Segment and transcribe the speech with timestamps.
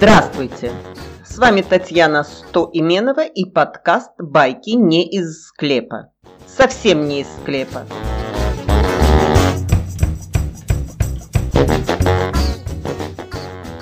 [0.00, 0.72] Здравствуйте!
[1.26, 6.10] С вами Татьяна Стоименова и подкаст «Байки не из склепа».
[6.46, 7.84] Совсем не из склепа.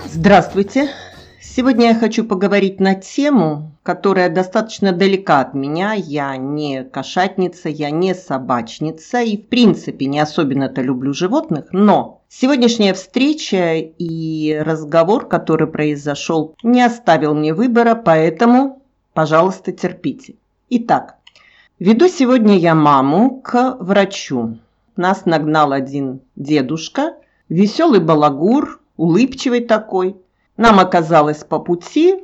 [0.06, 0.90] Здравствуйте!
[1.58, 5.92] Сегодня я хочу поговорить на тему, которая достаточно далека от меня.
[5.92, 12.94] Я не кошатница, я не собачница и в принципе не особенно-то люблю животных, но сегодняшняя
[12.94, 18.80] встреча и разговор, который произошел, не оставил мне выбора, поэтому,
[19.12, 20.36] пожалуйста, терпите.
[20.70, 21.16] Итак,
[21.80, 24.58] веду сегодня я маму к врачу.
[24.94, 27.16] Нас нагнал один дедушка,
[27.48, 30.18] веселый балагур, улыбчивый такой–
[30.58, 32.16] нам оказалось по пути,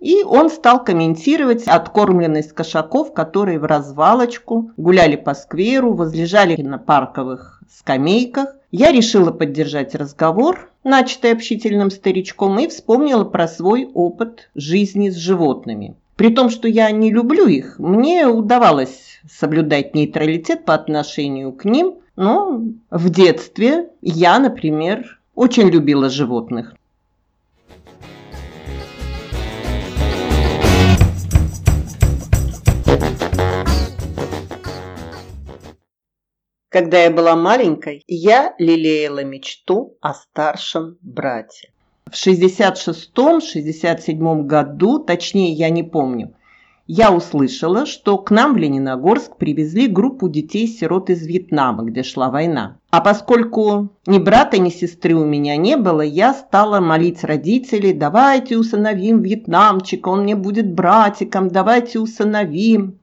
[0.00, 7.62] и он стал комментировать откормленность кошаков, которые в развалочку гуляли по скверу, возлежали на парковых
[7.70, 8.56] скамейках.
[8.70, 15.96] Я решила поддержать разговор, начатый общительным старичком, и вспомнила про свой опыт жизни с животными.
[16.16, 21.96] При том, что я не люблю их, мне удавалось соблюдать нейтралитет по отношению к ним,
[22.16, 26.74] но в детстве я, например, очень любила животных.
[36.68, 41.70] Когда я была маленькой, я лелеяла мечту о старшем брате.
[42.06, 46.34] В 66-67 году, точнее я не помню,
[46.88, 52.78] я услышала, что к нам в Лениногорск привезли группу детей-сирот из Вьетнама, где шла война.
[52.90, 58.56] А поскольку ни брата, ни сестры у меня не было, я стала молить родителей, давайте
[58.56, 63.00] усыновим вьетнамчика, он мне будет братиком, давайте усыновим.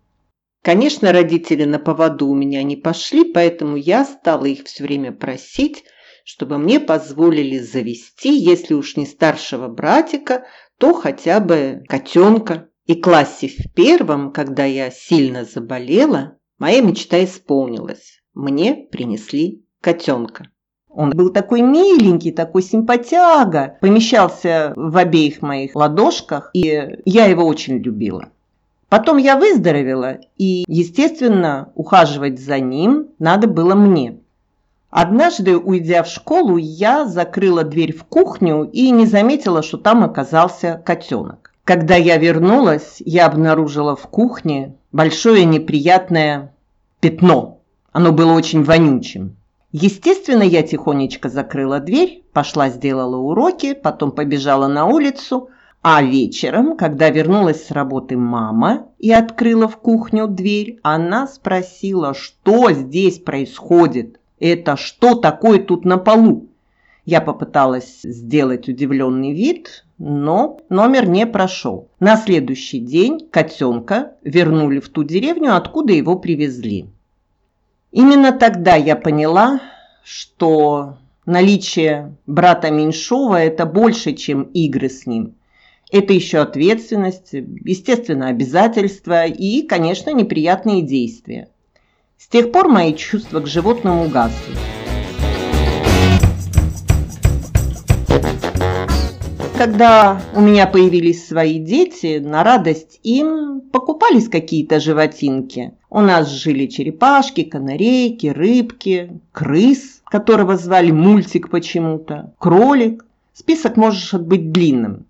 [0.63, 5.83] Конечно, родители на поводу у меня не пошли, поэтому я стала их все время просить,
[6.23, 10.45] чтобы мне позволили завести, если уж не старшего братика,
[10.77, 12.69] то хотя бы котенка.
[12.85, 18.21] И классе в первом, когда я сильно заболела, моя мечта исполнилась.
[18.33, 20.47] Мне принесли котенка.
[20.87, 27.79] Он был такой миленький, такой симпатяга, помещался в обеих моих ладошках, и я его очень
[27.79, 28.31] любила.
[28.93, 34.19] Потом я выздоровела, и, естественно, ухаживать за ним надо было мне.
[34.91, 40.79] Однажды, уйдя в школу, я закрыла дверь в кухню и не заметила, что там оказался
[40.85, 41.55] котенок.
[41.63, 46.53] Когда я вернулась, я обнаружила в кухне большое неприятное
[46.99, 47.61] пятно.
[47.93, 49.37] Оно было очень вонючим.
[49.71, 55.49] Естественно, я тихонечко закрыла дверь, пошла сделала уроки, потом побежала на улицу–
[55.85, 62.71] а вечером, когда вернулась с работы мама и открыла в кухню дверь, она спросила, что
[62.71, 64.21] здесь происходит.
[64.39, 66.47] Это что такое тут на полу?
[67.03, 71.89] Я попыталась сделать удивленный вид, но номер не прошел.
[71.99, 76.85] На следующий день котенка вернули в ту деревню, откуда его привезли.
[77.91, 79.59] Именно тогда я поняла,
[80.01, 80.95] что
[81.25, 85.35] наличие брата меньшого– это больше, чем игры с ним–
[85.93, 91.49] это еще ответственность, естественно, обязательства и, конечно, неприятные действия.
[92.17, 94.55] С тех пор мои чувства к животным угасли.
[99.55, 105.73] Когда у меня появились свои дети, на радость им покупались какие-то животинки.
[105.91, 113.05] У нас жили черепашки, канарейки, рыбки, крыс, которого звали Мультик почему-то, кролик.
[113.33, 115.05] Список может быть длинным.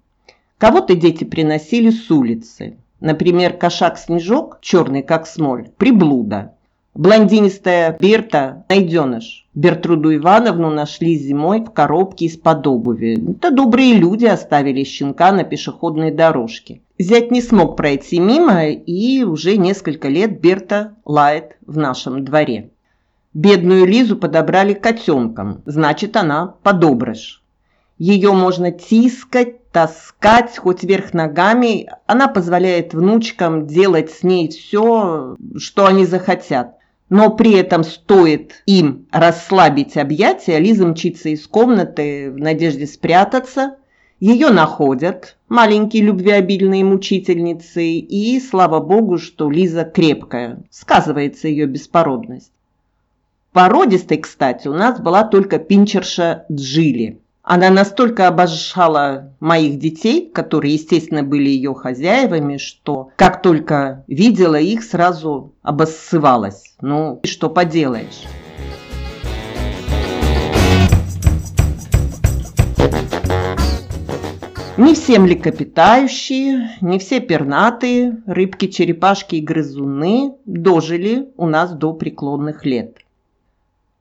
[0.63, 2.77] Кого-то дети приносили с улицы.
[3.01, 6.53] Например, кошак-снежок, черный как смоль, приблуда.
[6.93, 9.45] Блондинистая Берта– найденыш.
[9.53, 13.21] Бертруду Ивановну нашли зимой в коробке из-под обуви.
[13.31, 16.79] Это добрые люди оставили щенка на пешеходной дорожке.
[16.97, 22.69] Зять не смог пройти мимо, и уже несколько лет Берта лает в нашем дворе.
[23.33, 27.42] Бедную Лизу подобрали котенком, значит, она подобрыш.
[28.05, 31.89] Ее можно тискать, таскать хоть вверх ногами.
[32.05, 36.75] Она позволяет внучкам делать с ней все, что они захотят.
[37.07, 43.77] Но при этом стоит им расслабить объятия, Лиза мчится из комнаты в надежде спрятаться.
[44.19, 52.51] Ее находят, маленькие любвеобильные мучительницы, и слава богу, что Лиза крепкая, сказывается ее беспородность.
[53.53, 61.23] Породистой, кстати, у нас была только пинчерша Джили– она настолько обожала моих детей, которые, естественно,
[61.23, 66.73] были ее хозяевами, что как только видела их, сразу обоссывалась.
[66.79, 68.23] Ну, что поделаешь.
[74.77, 82.65] Не все млекопитающие, не все пернатые, рыбки, черепашки и грызуны дожили у нас до преклонных
[82.65, 83.02] лет.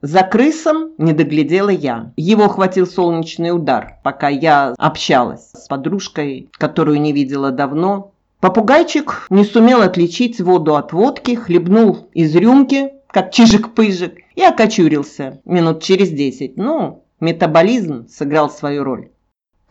[0.03, 2.13] За крысом не доглядела я.
[2.17, 8.13] Его хватил солнечный удар, пока я общалась с подружкой, которую не видела давно.
[8.41, 15.85] Попугайчик не сумел отличить воду от водки, хлебнул из рюмки, как чижик-пыжик, и окочурился минут
[15.85, 16.57] через десять.
[16.57, 19.12] Ну, метаболизм сыграл свою роль.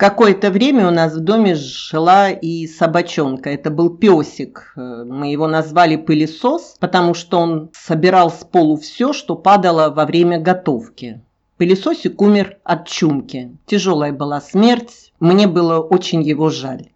[0.02, 3.52] Какое-то время у нас в доме жила и собачонка.
[3.52, 4.74] Это был песик.
[4.76, 10.06] Э, мы его назвали пылесос, потому что он собирал с полу все, что падало во
[10.06, 11.22] время готовки.
[11.58, 13.56] Пылесосик умер от чумки.
[13.68, 15.14] Тяжелая была смерть.
[15.20, 16.88] Мне было очень его жаль.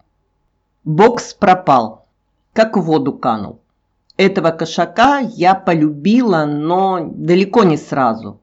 [0.83, 2.07] Бокс пропал,
[2.53, 3.59] как в воду канул.
[4.17, 8.41] Этого кошака я полюбила, но далеко не сразу.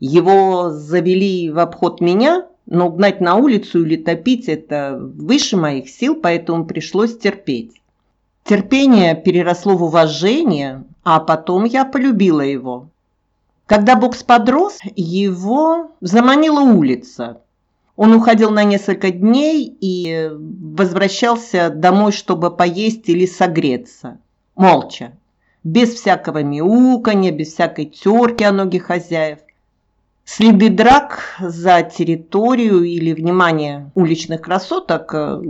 [0.00, 6.14] Его завели в обход меня– но гнать на улицу или топить– это выше моих сил,
[6.14, 7.80] поэтому пришлось терпеть.
[8.44, 12.88] Терпение переросло в уважение, а потом я полюбила его.
[13.66, 17.40] Когда Бокс подрос, его заманила улица.
[17.96, 24.18] Он уходил на несколько дней и возвращался домой, чтобы поесть или согреться.
[24.56, 25.12] Молча.
[25.62, 29.38] Без всякого мяуканья, без всякой терки о ноги хозяев.
[30.24, 35.40] Следы драк за территорию или внимание уличных красоток э,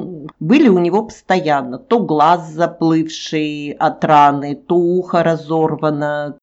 [0.41, 1.79] были у него постоянно.
[1.79, 6.39] То глаз заплывший от раны, то ухо разорвано.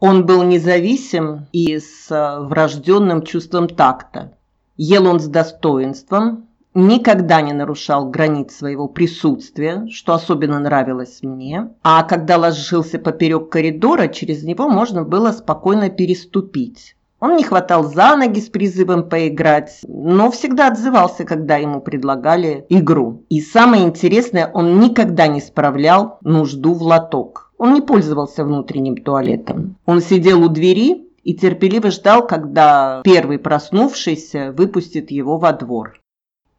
[0.00, 4.32] Он был независим и с э, врожденным чувством такта.
[4.76, 11.70] Ел он с достоинством, никогда не нарушал границ своего присутствия, что особенно нравилось мне.
[11.84, 16.96] А когда ложился поперек коридора, через него можно было спокойно переступить.
[17.24, 23.24] Он не хватал за ноги с призывом поиграть, но всегда отзывался, когда ему предлагали игру.
[23.30, 27.50] И самое интересное, он никогда не справлял нужду в лоток.
[27.56, 29.76] Он не пользовался внутренним туалетом.
[29.86, 35.98] Он сидел у двери и терпеливо ждал, когда первый проснувшийся выпустит его во двор.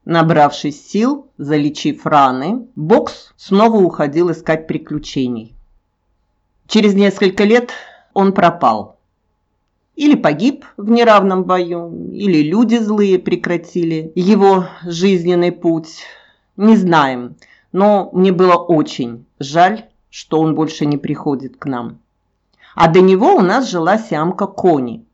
[0.03, 5.53] Набравшись сил, залечив раны, Бокс снова уходил искать приключений.
[6.65, 7.69] Через несколько лет
[8.15, 8.94] он пропал.
[9.95, 16.03] Или погиб в неравном бою, или люди злые прекратили его жизненный путь.
[16.57, 17.37] Не знаем,
[17.71, 21.99] но мне было очень жаль, что он больше не приходит к нам.
[22.75, 25.05] А до него у нас жила сямка Кони.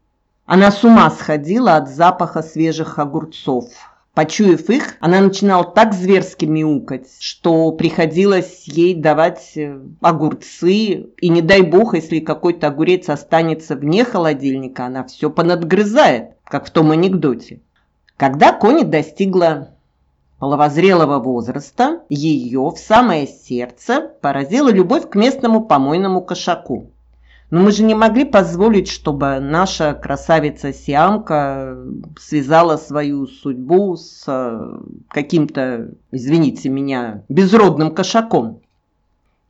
[0.46, 3.66] Она с ума сходила от запаха свежих огурцов.
[4.14, 11.08] Почуяв их, она начинала так зверски мяукать, что приходилось ей давать э, огурцы.
[11.18, 16.72] И не дай бог, если какой-то огурец останется вне холодильника, она все понадгрызает, как в
[16.72, 17.62] том анекдоте.
[18.18, 19.70] Когда Кони достигла
[20.40, 26.91] половозрелого возраста, ее в самое сердце поразила любовь к местному помойному кошаку.
[27.52, 31.78] Но мы же не могли позволить, чтобы наша красавица-сиамка
[32.18, 38.62] связала свою судьбу с э, каким-то, извините меня, безродным кошаком.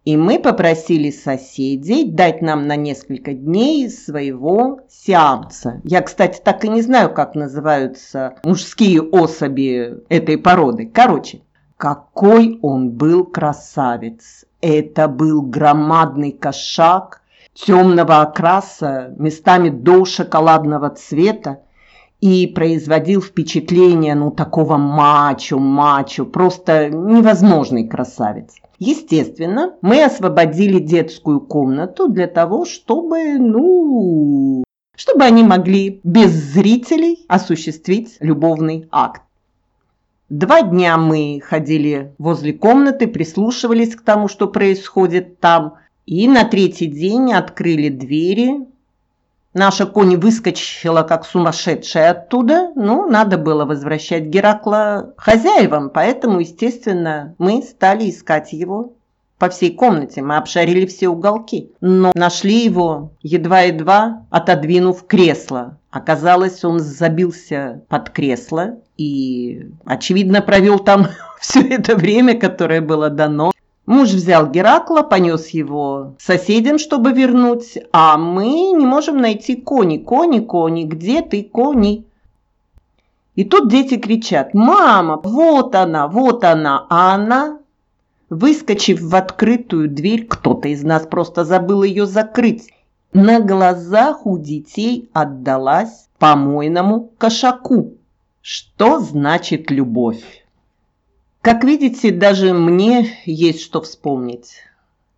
[0.03, 5.79] И мы попросили соседей дать нам на несколько дней своего сиамца.
[5.83, 10.89] Я, кстати, так и не знаю, как называются мужские особи этой породы.
[10.91, 11.41] Короче,
[11.77, 14.45] какой он был красавец.
[14.59, 17.20] Это был громадный кошак,
[17.53, 21.59] темного окраса, местами до шоколадного цвета,
[22.21, 28.55] и производил впечатление, ну, такого мачо-мачо, просто невозможный красавец.
[28.77, 34.63] Естественно, мы освободили детскую комнату для того, чтобы, ну,
[34.95, 39.23] чтобы они могли без зрителей осуществить любовный акт.
[40.29, 45.73] Два дня мы ходили возле комнаты, прислушивались к тому, что происходит там,
[46.05, 48.67] и на третий день открыли двери.
[49.53, 52.71] Наша кони выскочила как сумасшедшая оттуда.
[52.75, 58.93] Ну, надо было возвращать Геракла хозяевам, поэтому, естественно, мы стали искать его
[59.37, 60.21] по всей комнате.
[60.21, 65.77] Мы обшарили все уголки, но нашли его едва-едва отодвинув кресло.
[65.89, 71.07] Оказалось, он забился под кресло и, очевидно, провел там
[71.41, 73.51] все это время, которое было дано.
[73.85, 79.97] Муж взял Геракла, понес его соседям, чтобы вернуть, а мы не можем найти кони.
[79.97, 82.05] Кони, кони, где ты, кони?
[83.35, 87.57] И тут дети кричат, мама, вот она, вот она, а она...
[88.29, 92.69] Выскочив в открытую дверь, кто-то из нас просто забыл ее закрыть.
[93.11, 97.95] На глазах у детей отдалась помойному кошаку.
[98.41, 100.40] Что значит любовь?
[101.41, 104.57] Как видите, даже мне есть что вспомнить.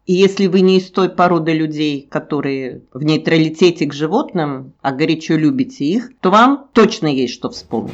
[0.06, 5.36] И если вы не из той породы людей, которые в нейтралитете к животным, а горячо
[5.36, 7.94] любите их, то вам точно есть что вспомнить.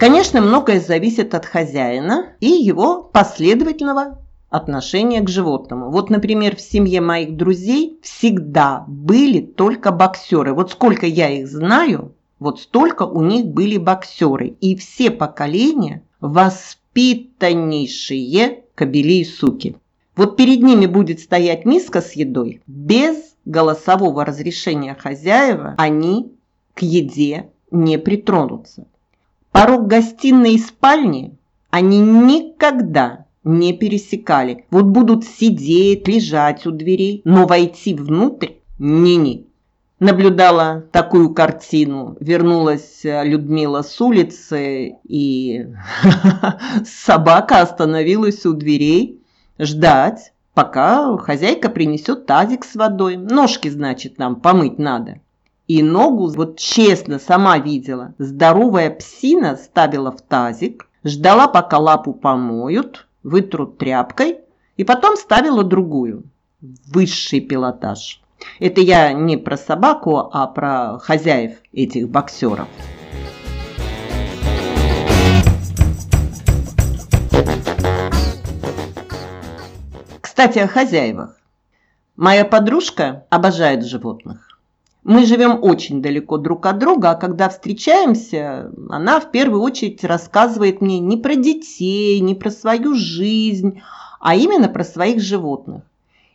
[0.00, 4.18] Конечно, многое зависит от хозяина и его последовательного
[4.50, 5.90] отношения к животному.
[5.90, 10.54] Вот, например, в семье моих друзей всегда были только боксеры.
[10.54, 14.56] Вот сколько я их знаю, вот столько у них были боксеры.
[14.60, 19.76] И все поколения воспитаннейшие кобели и суки.
[20.16, 22.62] Вот перед ними будет стоять миска с едой.
[22.66, 26.32] Без голосового разрешения хозяева они
[26.74, 28.86] к еде не притронутся.
[29.52, 31.36] Порог гостиной и спальни
[31.70, 34.66] они никогда не пересекали.
[34.70, 39.46] Вот будут сидеть, лежать у дверей, но войти внутрь ни-ни.
[40.00, 42.16] Наблюдала такую картину.
[42.20, 45.66] Вернулась э, Людмила с улицы, и
[46.84, 49.20] собака остановилась у дверей
[49.58, 53.16] ждать, пока хозяйка принесет тазик с водой.
[53.16, 55.20] Ножки, значит, нам помыть надо.
[55.66, 58.14] И ногу, вот честно, сама видела.
[58.18, 64.38] Здоровая псина ставила в тазик, ждала, пока лапу помоют, вытрут тряпкой,
[64.76, 66.24] и потом ставила другую.
[66.60, 68.20] Высший пилотаж.
[68.58, 72.68] Это я не про собаку, а про хозяев этих боксеров.
[80.20, 81.36] Кстати, о хозяевах.
[82.16, 84.47] Моя подружка обожает животных.
[85.04, 90.80] Мы живем очень далеко друг от друга, а когда встречаемся, она в первую очередь рассказывает
[90.80, 93.80] мне не про детей, не про свою жизнь,
[94.20, 95.82] а именно про своих животных.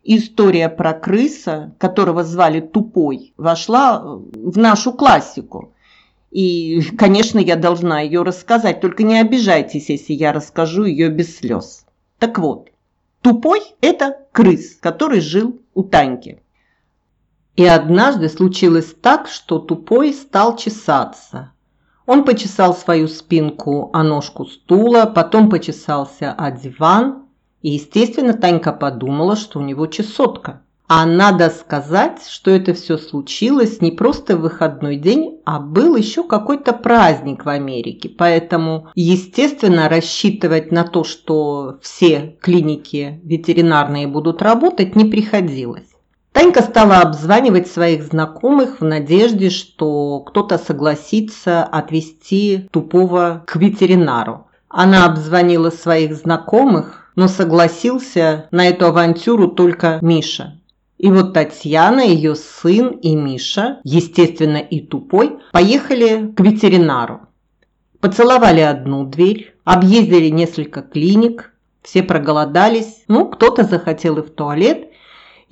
[0.03, 5.74] История про крыса, которого звали Тупой, вошла в нашу классику.
[6.32, 11.86] И, конечно, я должна ее рассказать, только не обижайтесь, если я расскажу ее без слез.
[12.17, 12.70] Так вот,
[13.22, 16.42] Тупой– это крыс, который жил у Таньки.
[17.55, 21.51] И однажды случилось так, что тупой стал чесаться.
[22.05, 27.24] Он почесал свою спинку о ножку стула, потом почесался о диван,
[27.62, 30.63] и, естественно, Танька подумала, что у него чесотка.
[30.88, 36.24] А надо сказать, что это все случилось не просто в выходной день, а был еще
[36.24, 38.10] какой-то праздник в Америке.
[38.10, 45.92] Поэтому, естественно, рассчитывать на то, что все клиники ветеринарные будут работать, не приходилось.
[46.33, 54.47] Танька стала обзванивать своих знакомых в надежде, что кто-то согласится отвезти тупого к ветеринару.
[54.67, 60.59] Она обзвонила своих знакомых, но согласился на эту авантюру только Миша.
[60.97, 67.21] И вот Татьяна, ее сын и Миша, естественно и тупой, поехали к ветеринару.
[67.99, 74.89] Поцеловали одну дверь, объездили несколько клиник, все проголодались, ну, кто-то захотел и в туалет,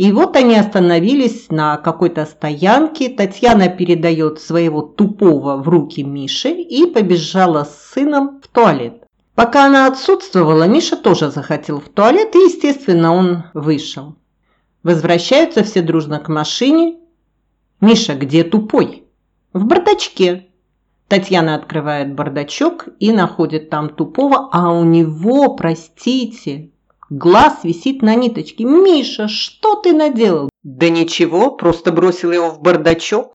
[0.02, 3.08] и вот они остановились на какой-то стоянке.
[3.08, 9.04] Татьяна передает своего тупого в руки Миши и побежала с сыном в туалет.
[9.36, 14.16] Пока она отсутствовала, Миша тоже захотел в туалет, и, естественно, он вышел.
[14.82, 16.98] Возвращаются все дружно к машине.
[17.80, 19.04] «Миша, где тупой?»
[19.54, 20.48] «В бардачке».
[21.10, 26.71] Татьяна открывает бардачок и находит там тупого, а у него, простите,
[27.12, 28.64] Глаз висит на ниточке.
[28.64, 33.34] «Миша, что ты наделал?» «Да ничего, просто бросил его в бардачок».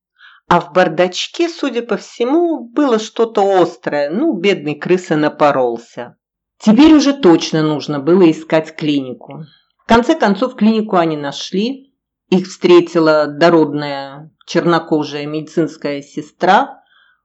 [0.49, 4.09] А в бардачке, судя по всему, было что-то острое.
[4.09, 6.17] Ну, бедный крыса напоролся.
[6.59, 9.45] Теперь уже точно нужно было искать клинику.
[9.85, 11.93] В конце концов, клинику они нашли.
[12.31, 16.81] Их встретила дородная чернокожая медицинская сестра,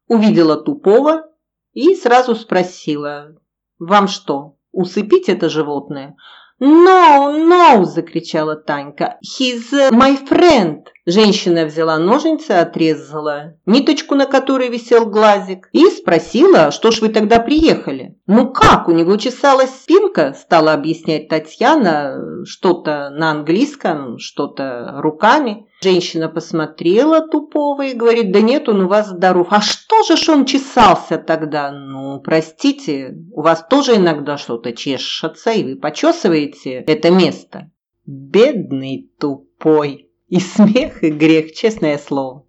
[0.07, 1.29] увидела тупого
[1.71, 3.37] и сразу спросила,
[3.79, 6.17] «Вам что, усыпить это животное?»
[6.63, 9.17] «No, no!»– закричала Танька.
[9.25, 16.91] «He's my friend!» Женщина взяла ножницы, отрезала ниточку, на которой висел глазик, и спросила, что
[16.91, 18.15] ж вы тогда приехали.
[18.27, 25.65] «Ну как, у него чесалась спинка?»– стала объяснять Татьяна, что-то на английском, что-то руками.
[25.83, 29.47] Женщина посмотрела тупого и говорит, да нет, он у вас здоров.
[29.49, 31.71] А что же ж он чесался тогда?
[31.71, 37.71] Ну, простите, у вас тоже иногда что-то чешется, и вы почесываете это место.
[38.05, 40.11] Бедный тупой.
[40.27, 42.45] И смех, и грех, честное слово.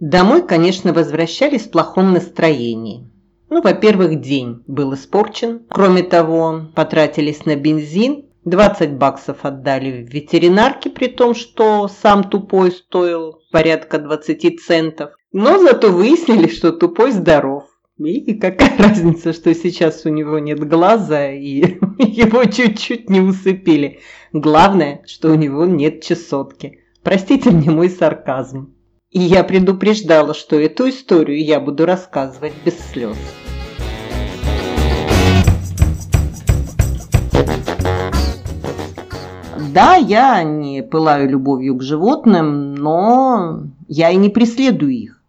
[0.00, 3.08] Домой, конечно, возвращались в плохом настроении.
[3.48, 5.66] Ну, во-первых, день был испорчен.
[5.70, 12.72] Кроме того, потратились на бензин, 20 баксов отдали в ветеринарке, при том, что сам тупой
[12.72, 15.12] стоил порядка 20 центов.
[15.32, 17.64] Но зато выяснили, что тупой здоров.
[17.98, 21.60] И какая разница, что сейчас у него нет глаза и
[21.98, 24.00] его чуть-чуть не усыпили.
[24.32, 26.80] Главное, что у него нет чесотки.
[27.02, 28.74] Простите мне мой сарказм.
[29.10, 33.18] И я предупреждала, что эту историю я буду рассказывать без слез.
[39.72, 45.22] Да, я не пылаю любовью к животным, но я и не преследую их.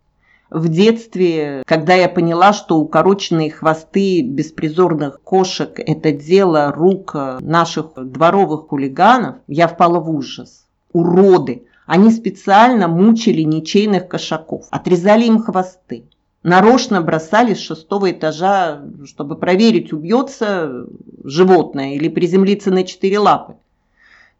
[0.49, 8.67] В детстве, когда я поняла, что укороченные хвосты беспризорных кошек– это дело рук наших дворовых
[8.67, 10.65] хулиганов, я впала в ужас.
[10.91, 11.65] Уроды!
[11.85, 16.03] Они специально мучили ничейных кошаков, отрезали им хвосты.
[16.43, 20.85] Нарочно бросали с шестого этажа, чтобы проверить, убьется
[21.23, 23.55] животное или приземлится на четыре лапы.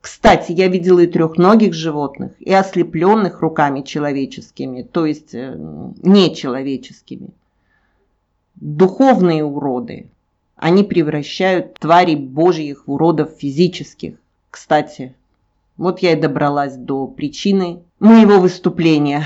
[0.03, 5.55] Кстати, я видела и трехногих животных, и ослепленных руками человеческими, то есть э,
[6.01, 7.29] нечеловеческими.
[8.55, 10.09] Духовные уроды.
[10.57, 14.15] Они превращают тварей божьих в уродов физических.
[14.51, 15.15] Кстати,
[15.77, 19.23] вот я и добралась до причины моего выступления.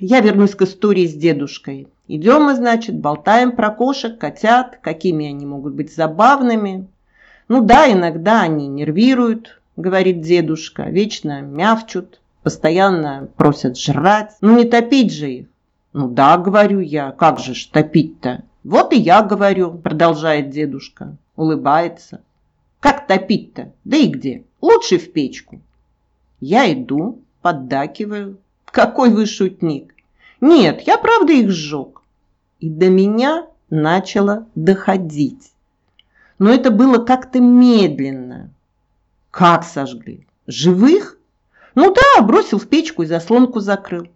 [0.00, 1.88] Я вернусь к истории с дедушкой.
[2.08, 6.88] Идем мы, значит, болтаем про кошек, котят, какими они могут быть забавными.
[7.48, 14.36] Ну да, иногда они нервируют, говорит дедушка, вечно мявчут, постоянно просят жрать.
[14.40, 15.46] Ну не топить же их.
[15.92, 18.44] Ну да, говорю я, как же ж топить-то?
[18.62, 22.20] Вот и я говорю, продолжает дедушка, улыбается.
[22.78, 23.72] Как топить-то?
[23.84, 24.44] Да и где?
[24.60, 25.60] Лучше в печку.
[26.40, 28.38] Я иду, поддакиваю.
[28.66, 29.94] Какой вы шутник.
[30.40, 32.02] Нет, я правда их сжег.
[32.60, 35.52] И до меня начало доходить.
[36.38, 38.50] Но это было как-то медленно,
[39.30, 40.26] как сожгли?
[40.46, 41.16] Живых?
[41.74, 44.08] Ну да, бросил в печку и заслонку закрыл.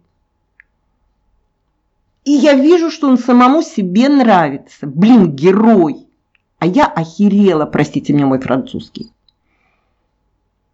[2.25, 4.87] И я вижу, что он самому себе нравится.
[4.87, 6.07] Блин, герой.
[6.59, 9.11] А я охерела, простите мне мой французский.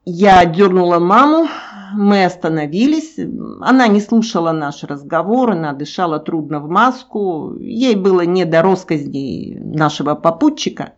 [0.06, 1.48] Я дернула маму,
[1.94, 3.20] мы остановились.
[3.62, 7.56] Она не слушала наш разговор, она дышала трудно в маску.
[7.60, 10.94] Ей было не до росказней нашего попутчика.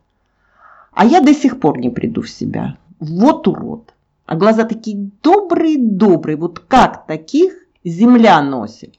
[0.93, 2.77] А я до сих пор не приду в себя.
[3.03, 3.93] Вот урод.
[4.25, 6.37] А глаза такие добрые-добрые.
[6.37, 8.95] Вот как таких земля носит?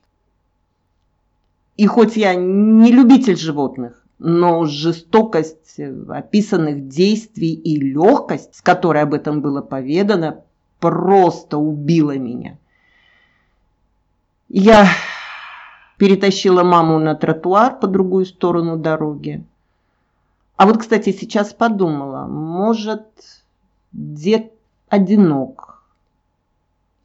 [1.77, 9.15] И хоть я не любитель животных, но жестокость описанных действий и легкость, с которой об
[9.15, 10.45] этом было поведано,
[10.79, 12.59] просто убила меня.
[14.49, 14.87] Я
[15.97, 19.43] перетащила маму на тротуар по другую сторону дороги.
[20.57, 23.07] А вот, кстати, сейчас подумала, может,
[23.95, 24.53] дед
[24.89, 25.83] одинок.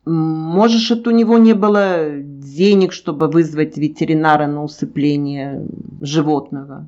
[0.05, 5.65] Может, у него не было денег, чтобы вызвать ветеринара на усыпление
[6.01, 6.87] животного.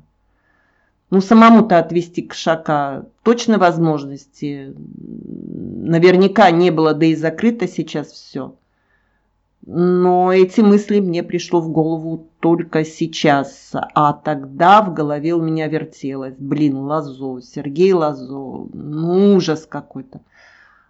[1.10, 8.54] Ну, самому-то отвезти кошака точно возможности наверняка не было, да и закрыто сейчас все.
[9.64, 15.68] Но эти мысли мне пришло в голову только сейчас, а тогда в голове у меня
[15.68, 16.34] вертелось.
[16.36, 20.20] Блин, Лазо, Сергей Лазо, ну ужас какой-то.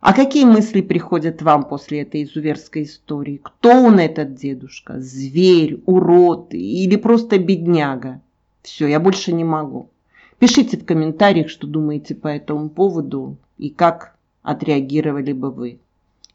[0.00, 3.40] А какие мысли приходят вам после этой изуверской истории?
[3.42, 4.98] Кто он этот дедушка?
[5.00, 8.20] Зверь, урод или просто бедняга?
[8.62, 9.90] Все, я больше не могу.
[10.38, 15.78] Пишите в комментариях, что думаете по этому поводу и как отреагировали бы вы.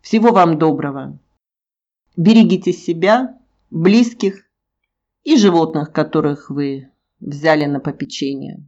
[0.01, 1.17] Всего вам доброго!
[2.17, 3.37] Берегите себя,
[3.69, 4.49] близких
[5.23, 8.67] и животных, которых вы взяли на попечение.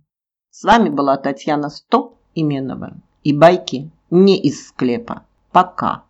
[0.51, 5.25] С вами была Татьяна Стоп Именова и байки не из склепа.
[5.51, 6.03] Пока.